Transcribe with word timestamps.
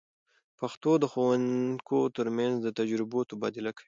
پښتو 0.59 0.91
د 0.99 1.05
ښوونکو 1.11 1.97
تر 2.17 2.27
منځ 2.37 2.55
د 2.61 2.67
تجربو 2.79 3.19
تبادله 3.29 3.71
کوي. 3.73 3.79